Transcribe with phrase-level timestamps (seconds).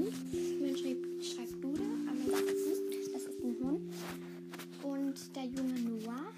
[0.00, 0.60] Hund.
[0.60, 2.44] Man schreibt, schreibt Dude, aber man.
[3.12, 3.80] Das ist ein Hund.
[4.82, 6.32] Und der junge Noah.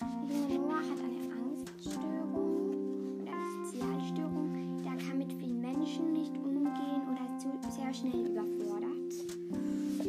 [0.00, 4.82] Der junge Noah hat eine Angststörung oder eine Sozialstörung.
[4.84, 9.12] Der kann mit vielen Menschen nicht umgehen oder ist sehr schnell überfordert.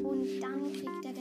[0.04, 1.14] Und dann kriegt er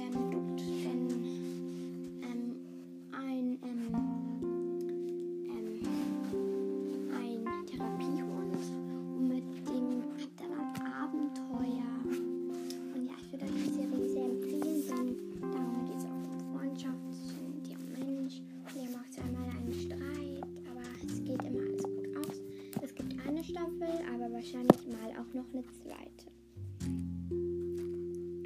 [25.62, 26.26] zweite.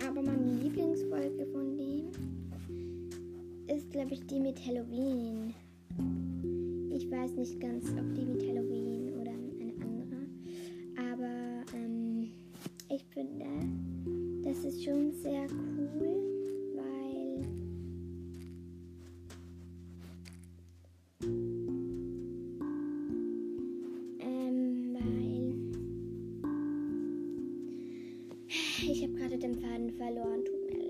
[0.07, 2.11] Aber meine Lieblingsfolge von dem
[3.67, 5.55] ist, glaube ich, die mit Halloween.
[6.91, 10.27] Ich weiß nicht ganz, ob die mit Halloween oder eine andere.
[10.97, 12.31] Aber ähm,
[12.89, 13.47] ich finde,
[14.45, 15.48] das ist schon sehr
[28.49, 30.45] ich habe gerade den Faden verloren.
[30.45, 30.89] Tut mir leid.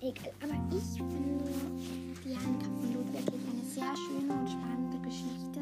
[0.00, 1.44] Egal, aber ich finde
[2.24, 5.60] die Handkraft von Lot wirklich eine sehr schöne und spannende Geschichte.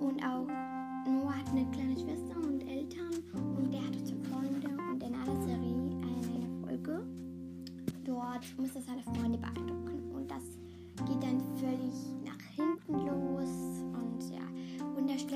[0.00, 0.46] Und auch
[1.06, 3.22] Noah hat eine kleine Schwester und Eltern
[3.56, 7.06] und der hat auch zwei Freunde und in einer Serie, in einer Folge,
[8.04, 10.42] dort muss er seine Freunde beeindrucken und das
[11.06, 13.84] geht dann völlig nach hinten los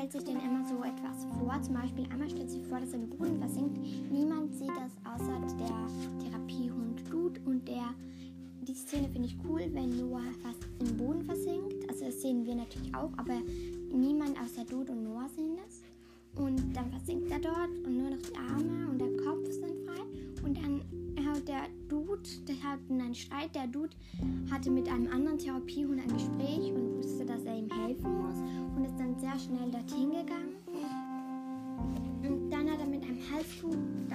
[0.02, 2.96] stellt sich dann immer so etwas vor, zum Beispiel einmal stellt sich vor, dass er
[2.96, 3.78] im Boden versinkt,
[4.10, 7.94] niemand sieht das außer der Therapiehund Dude und der
[8.62, 11.88] die Szene finde ich cool, wenn Noah fast im Boden versinkt.
[11.88, 13.34] Also das sehen wir natürlich auch, aber
[13.92, 15.82] niemand außer Dude und Noah sehen das.
[16.42, 20.02] Und dann versinkt er dort und nur noch die Arme und der Kopf sind frei.
[20.44, 20.80] Und dann
[21.26, 23.54] hat der Dude, der hat einen Streit.
[23.54, 23.96] Der Dude
[24.50, 27.41] hatte mit einem anderen Therapiehund ein Gespräch und wusste, dass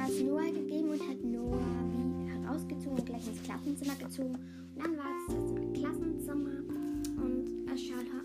[0.07, 1.59] Das Noah gegeben und hat Noah
[1.91, 4.35] wie herausgezogen und gleich ins Klassenzimmer gezogen.
[4.35, 6.59] Und dann war es das Klassenzimmer
[7.18, 7.81] und das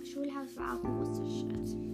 [0.08, 1.91] Schulhaus war auch ein großer Schritt.